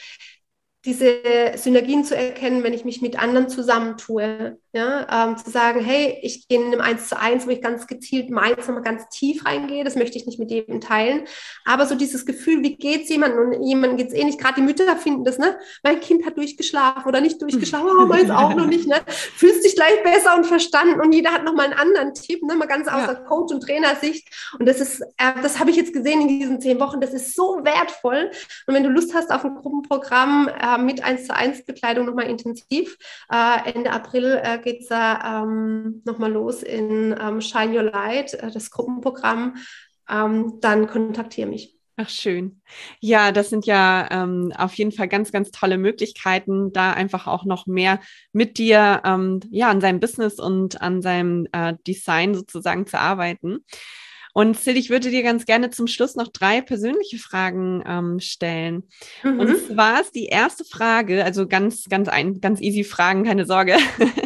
[0.85, 1.21] diese
[1.57, 4.59] Synergien zu erkennen, wenn ich mich mit anderen zusammentue.
[4.73, 7.89] Ja, ähm, zu sagen, hey, ich gehe in einem Eins zu eins, wo ich ganz
[7.89, 11.25] gezielt meins nochmal ganz tief reingehe, das möchte ich nicht mit jedem teilen.
[11.65, 14.97] Aber so dieses Gefühl, wie geht's jemandem und jemandem geht's eh nicht, gerade die Mütter
[14.97, 15.59] finden das, ne?
[15.83, 19.01] Mein Kind hat durchgeschlafen oder nicht durchgeschlafen, oh, meins auch noch nicht, ne?
[19.07, 22.55] Fühlst dich gleich besser und verstanden und jeder hat nochmal einen anderen Tipp, ne?
[22.55, 23.15] Mal ganz aus ja.
[23.15, 24.29] Coach- und Trainersicht.
[24.57, 27.35] Und das ist, äh, das habe ich jetzt gesehen in diesen zehn Wochen, das ist
[27.35, 28.31] so wertvoll.
[28.69, 32.27] Und wenn du Lust hast auf ein Gruppenprogramm äh, mit eins zu eins Bekleidung nochmal
[32.27, 32.97] intensiv,
[33.33, 38.35] äh, Ende April äh, geht es da ähm, nochmal los in ähm, Shine Your Light,
[38.35, 39.57] äh, das Gruppenprogramm,
[40.09, 41.77] ähm, dann kontaktiere mich.
[42.03, 42.63] Ach, schön.
[43.01, 47.45] Ja, das sind ja ähm, auf jeden Fall ganz, ganz tolle Möglichkeiten, da einfach auch
[47.45, 48.01] noch mehr
[48.33, 53.67] mit dir, ähm, ja, an seinem Business und an seinem äh, Design sozusagen zu arbeiten.
[54.33, 58.89] Und Sil, ich würde dir ganz gerne zum Schluss noch drei persönliche Fragen ähm, stellen.
[59.23, 59.41] Mhm.
[59.41, 63.77] Und zwar ist die erste Frage, also ganz, ganz ein, ganz easy Fragen, keine Sorge.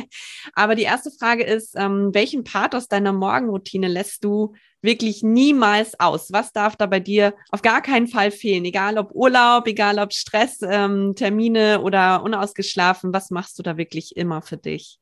[0.55, 5.99] Aber die erste Frage ist, ähm, welchen Part aus deiner Morgenroutine lässt du wirklich niemals
[5.99, 6.33] aus?
[6.33, 8.65] Was darf da bei dir auf gar keinen Fall fehlen?
[8.65, 14.17] Egal ob Urlaub, egal ob Stress, ähm, Termine oder unausgeschlafen, was machst du da wirklich
[14.17, 14.99] immer für dich?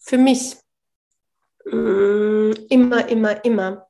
[0.00, 0.56] Für mich
[1.72, 3.87] Mm, immer, immer, immer.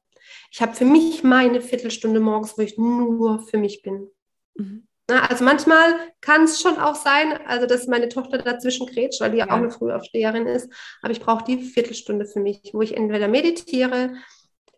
[0.50, 4.08] Ich habe für mich meine Viertelstunde morgens, wo ich nur für mich bin.
[4.54, 4.86] Mhm.
[5.10, 9.30] Na, also manchmal kann es schon auch sein, also dass meine Tochter dazwischen grätscht, weil
[9.30, 10.70] die ja auch eine Frühaufsteherin ist.
[11.00, 14.14] Aber ich brauche die Viertelstunde für mich, wo ich entweder meditiere,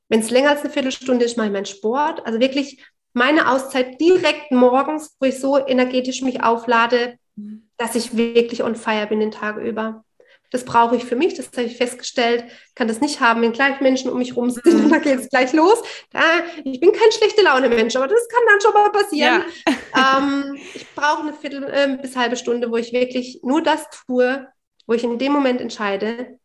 [0.09, 2.26] wenn es länger als eine Viertelstunde ist, mache ich meinen Sport.
[2.26, 7.70] Also wirklich meine Auszeit direkt morgens, wo ich so energetisch mich auflade, mhm.
[7.76, 10.04] dass ich wirklich on fire bin den Tag über.
[10.51, 13.81] Das brauche ich für mich, das habe ich festgestellt, kann das nicht haben, wenn gleich
[13.81, 14.91] Menschen um mich rum sind und mhm.
[14.91, 15.81] da geht es gleich los.
[16.11, 16.21] Da,
[16.65, 19.45] ich bin kein schlechte Laune-Mensch, aber das kann dann schon mal passieren.
[19.67, 20.19] Ja.
[20.19, 24.49] ähm, ich brauche eine Viertel äh, bis halbe Stunde, wo ich wirklich nur das tue,
[24.87, 26.39] wo ich in dem Moment entscheide,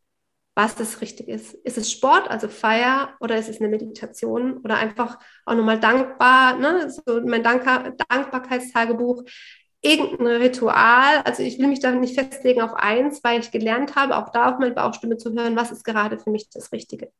[0.56, 1.54] was das richtig ist.
[1.54, 6.58] Ist es Sport, also Feier, oder ist es eine Meditation oder einfach auch nochmal dankbar,
[6.58, 6.90] ne?
[6.90, 7.66] so mein Dank
[8.08, 9.24] Dankbarkeitstagebuch
[9.86, 14.18] irgendein Ritual, also ich will mich da nicht festlegen auf eins, weil ich gelernt habe,
[14.18, 17.12] auch da auf meine Bauchstimme zu hören, was ist gerade für mich das Richtige.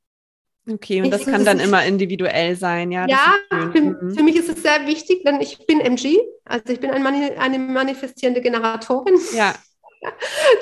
[0.70, 3.06] Okay, und ich das kann dann immer individuell sein, ja.
[3.08, 3.36] Ja,
[3.72, 4.16] für, mhm.
[4.16, 7.32] für, mich ist es sehr wichtig, denn ich bin MG, also ich bin ein Mani
[7.38, 9.16] eine manifestierende Generatorin.
[9.36, 9.54] Ja.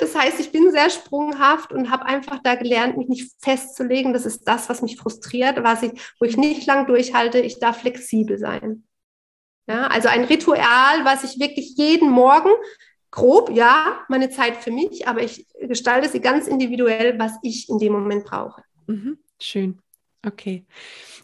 [0.00, 4.14] Das heißt, ich bin sehr sprunghaft und habe einfach da gelernt, mich nicht festzulegen.
[4.14, 7.40] Das ist das, was mich frustriert, was ich, wo ich nicht lang durchhalte.
[7.40, 8.84] Ich darf flexibel sein.
[9.66, 12.50] Ja, also ein Ritual, was ich wirklich jeden Morgen
[13.10, 17.78] grob, ja, meine Zeit für mich, aber ich gestalte sie ganz individuell, was ich in
[17.78, 18.62] dem Moment brauche.
[18.86, 19.78] Mhm, schön.
[20.26, 20.64] Okay.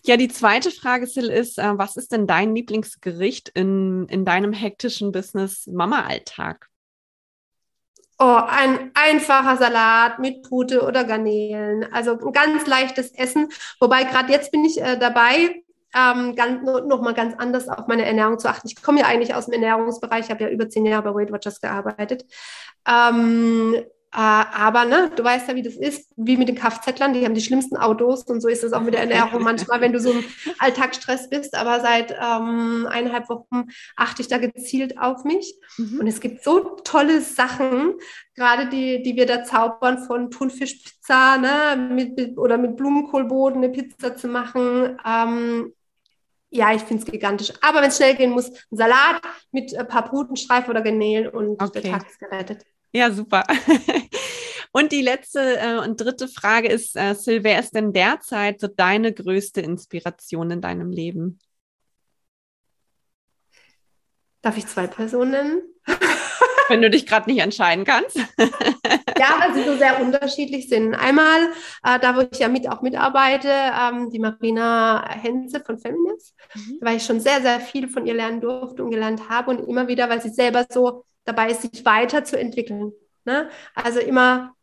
[0.05, 4.53] Ja, die zweite Frage, Sil, ist, äh, was ist denn dein Lieblingsgericht in, in deinem
[4.53, 6.69] hektischen Business-Mama-Alltag?
[8.19, 11.91] Oh, ein einfacher Salat mit Pute oder Garnelen.
[11.91, 13.49] Also ein ganz leichtes Essen.
[13.81, 15.63] Wobei gerade jetzt bin ich äh, dabei,
[15.95, 18.69] ähm, ganz, noch mal ganz anders auf meine Ernährung zu achten.
[18.69, 21.33] Ich komme ja eigentlich aus dem Ernährungsbereich, ich habe ja über zehn Jahre bei Weight
[21.33, 22.25] Watchers gearbeitet.
[22.89, 23.77] Ähm,
[24.13, 27.35] äh, aber ne, du weißt ja, wie das ist, wie mit den Kfz-Lern, die haben
[27.35, 30.11] die schlimmsten Autos und so ist es auch mit der Ernährung manchmal, wenn du so
[30.11, 30.25] im
[30.59, 31.55] Alltagsstress bist.
[31.55, 35.55] Aber seit ähm, eineinhalb Wochen achte ich da gezielt auf mich.
[35.79, 36.01] Mhm.
[36.01, 37.95] Und es gibt so tolle Sachen,
[38.35, 44.17] gerade die, die wir da zaubern, von Thunfischpizza ne, mit, oder mit Blumenkohlboden eine Pizza
[44.17, 44.99] zu machen.
[45.07, 45.73] Ähm,
[46.51, 47.53] ja, ich finde es gigantisch.
[47.61, 51.63] Aber wenn es schnell gehen muss, ein Salat mit ein paar Brutenstreifen oder Garnelen und
[51.63, 51.81] okay.
[51.81, 52.67] der Tag ist gerettet.
[52.93, 53.45] Ja, super.
[54.73, 58.69] Und die letzte äh, und dritte Frage ist, äh, Sil, wer ist denn derzeit so
[58.69, 61.41] deine größte Inspiration in deinem Leben?
[64.43, 65.63] Darf ich zwei Personen nennen?
[66.71, 68.17] Wenn du dich gerade nicht entscheiden kannst.
[69.19, 70.95] ja, weil sie so sehr unterschiedlich sind.
[70.95, 71.49] Einmal,
[71.85, 76.79] äh, da wo ich ja mit auch mitarbeite, ähm, die Marina Henze von Feminist, mhm.
[76.81, 79.89] weil ich schon sehr, sehr viel von ihr lernen durfte und gelernt habe und immer
[79.89, 82.93] wieder, weil sie selber so dabei ist, sich weiterzuentwickeln.
[83.25, 83.51] Ne?
[83.75, 84.55] Also immer,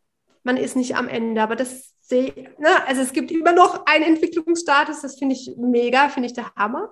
[0.48, 2.86] man ist nicht am Ende, aber das sehe ne?
[2.86, 6.90] also es gibt immer noch einen Entwicklungsstatus, das finde ich mega, finde ich der Hammer.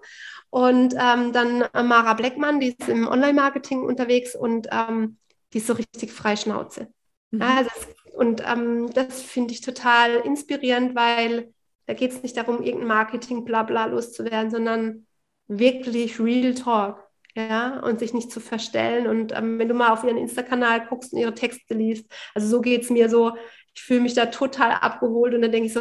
[0.50, 5.16] Und ähm, dann Mara Bleckmann, die ist im Online-Marketing unterwegs und ähm,
[5.54, 6.88] die ist so richtig Freischnauze.
[7.30, 7.40] Mhm.
[7.40, 11.54] Also das, und ähm, das finde ich total inspirierend, weil
[11.86, 15.06] da geht es nicht darum, irgendein Marketing blabla loszuwerden, sondern
[15.48, 17.05] wirklich Real Talk
[17.36, 19.06] ja, und sich nicht zu verstellen.
[19.06, 22.60] Und ähm, wenn du mal auf ihren Insta-Kanal guckst und ihre Texte liest, also so
[22.60, 23.36] geht es mir so,
[23.74, 25.80] ich fühle mich da total abgeholt und dann denke ich so,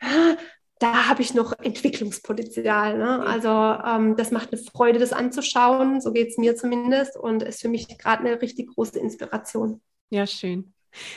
[0.00, 0.36] ah,
[0.78, 2.98] da habe ich noch Entwicklungspotenzial.
[2.98, 3.20] Ne?
[3.20, 7.62] Also ähm, das macht eine Freude, das anzuschauen, so geht es mir zumindest und ist
[7.62, 9.80] für mich gerade eine richtig große Inspiration.
[10.10, 10.74] Ja, schön.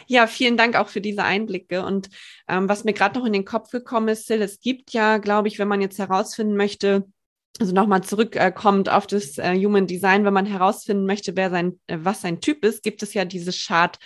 [0.07, 1.83] Ja, vielen Dank auch für diese Einblicke.
[1.83, 2.09] Und
[2.47, 5.47] ähm, was mir gerade noch in den Kopf gekommen ist, Sil, es gibt ja, glaube
[5.47, 7.05] ich, wenn man jetzt herausfinden möchte,
[7.59, 11.97] also nochmal zurückkommt auf das äh, Human Design, wenn man herausfinden möchte, wer sein, äh,
[12.01, 13.99] was sein Typ ist, gibt es ja diese Chart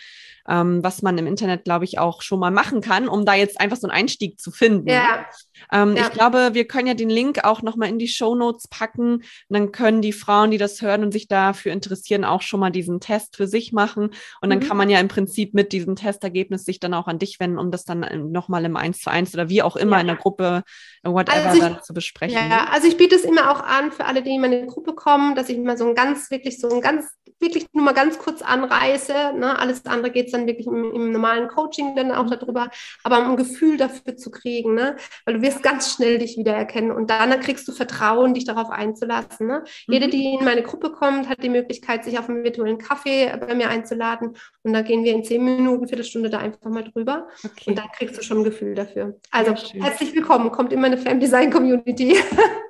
[0.48, 3.60] ähm, was man im Internet, glaube ich, auch schon mal machen kann, um da jetzt
[3.60, 4.90] einfach so einen Einstieg zu finden.
[4.90, 5.26] Ja.
[5.72, 6.04] Ähm, ja.
[6.04, 9.24] Ich glaube, wir können ja den Link auch nochmal in die Show Notes packen.
[9.50, 13.00] Dann können die Frauen, die das hören und sich dafür interessieren, auch schon mal diesen
[13.00, 14.12] Test für sich machen.
[14.42, 14.64] Und dann mhm.
[14.64, 17.72] kann man ja im Prinzip mit diesem Testergebnis sich dann auch an dich wenden, um
[17.72, 20.02] das dann nochmal im Eins zu eins oder wie auch immer ja.
[20.02, 20.64] in der Gruppe,
[21.04, 22.38] äh, whatever, also ich, dann zu besprechen.
[22.38, 22.72] Ja, ne?
[22.72, 25.50] also ich biete es immer auch an für alle, die in meine Gruppe kommen, dass
[25.50, 27.06] ich mal so ein ganz, wirklich so ein ganz,
[27.40, 29.34] wirklich nur mal ganz kurz anreiße.
[29.36, 29.58] Ne?
[29.58, 32.70] Alles andere geht dann wirklich im, im, normalen Coaching dann auch darüber,
[33.04, 34.98] aber um ein Gefühl dafür zu kriegen, ne?
[35.26, 39.48] weil du wirst ganz schnell dich wiedererkennen und dann kriegst du Vertrauen, dich darauf einzulassen.
[39.48, 39.64] Ne?
[39.88, 39.94] Mhm.
[39.94, 43.56] Jede, die in meine Gruppe kommt, hat die Möglichkeit, sich auf einen virtuellen Kaffee bei
[43.56, 47.70] mir einzuladen und da gehen wir in zehn Minuten, Viertelstunde da einfach mal drüber okay.
[47.70, 49.18] und dann kriegst du schon ein Gefühl dafür.
[49.32, 52.18] Also herzlich willkommen, kommt in meine Fam Design Community.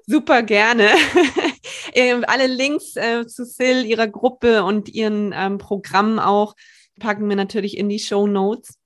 [0.05, 0.89] Super gerne.
[1.97, 6.53] Ähm, alle Links äh, zu Sil, ihrer Gruppe und ihren ähm, Programmen auch
[6.99, 8.77] packen wir natürlich in die Show Notes.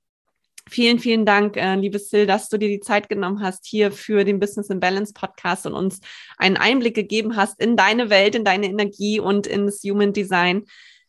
[0.69, 4.23] Vielen, vielen Dank, äh, liebe Sil, dass du dir die Zeit genommen hast hier für
[4.23, 5.99] den Business in Balance Podcast und uns
[6.37, 10.63] einen Einblick gegeben hast in deine Welt, in deine Energie und ins Human Design.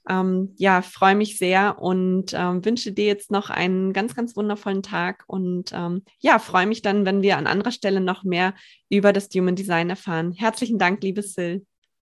[0.08, 4.82] Ähm, ja, freue mich sehr und ähm, wünsche dir jetzt noch einen ganz, ganz wundervollen
[4.82, 8.54] Tag und ähm, ja, freue mich dann, wenn wir an anderer Stelle noch mehr
[8.88, 10.32] über das Human Design erfahren.
[10.32, 11.62] Herzlichen Dank, liebe Sil.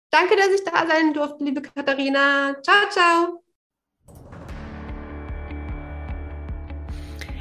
[0.10, 2.56] Danke, dass ich da sein durfte, liebe Katharina.
[2.62, 3.44] Ciao, ciao.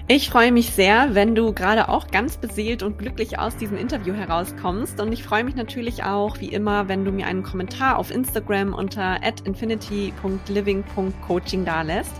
[0.08, 4.14] Ich freue mich sehr, wenn du gerade auch ganz beseelt und glücklich aus diesem Interview
[4.14, 5.00] herauskommst.
[5.00, 8.72] Und ich freue mich natürlich auch, wie immer, wenn du mir einen Kommentar auf Instagram
[8.72, 12.14] unter infinity.living.coaching dalässt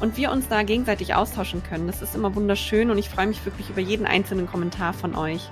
[0.00, 1.86] und wir uns da gegenseitig austauschen können.
[1.86, 5.48] Das ist immer wunderschön und ich freue mich wirklich über jeden einzelnen Kommentar von euch.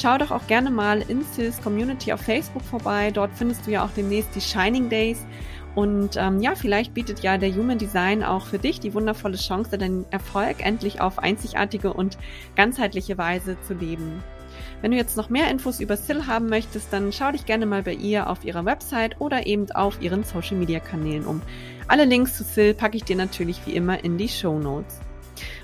[0.00, 3.10] Schau doch auch gerne mal in Sis Community auf Facebook vorbei.
[3.10, 5.26] Dort findest du ja auch demnächst die Shining Days
[5.74, 9.76] und ähm, ja, vielleicht bietet ja der Human Design auch für dich die wundervolle Chance,
[9.76, 12.16] deinen Erfolg endlich auf einzigartige und
[12.54, 14.22] ganzheitliche Weise zu leben.
[14.82, 17.82] Wenn du jetzt noch mehr Infos über Sil haben möchtest, dann schau dich gerne mal
[17.82, 21.42] bei ihr auf ihrer Website oder eben auf ihren Social Media Kanälen um.
[21.88, 25.00] Alle Links zu Sil packe ich dir natürlich wie immer in die Show Notes.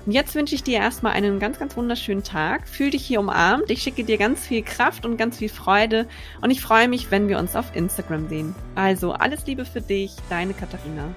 [0.06, 2.68] Und jetzt wünsche ich dir erstmal einen ganz, ganz wunderschönen Tag.
[2.68, 3.70] Fühl dich hier umarmt.
[3.70, 6.06] Ich schicke dir ganz viel Kraft und ganz viel Freude.
[6.42, 8.54] Und ich freue mich, wenn wir uns auf Instagram sehen.
[8.74, 11.08] Also alles Liebe für dich, deine Katharina.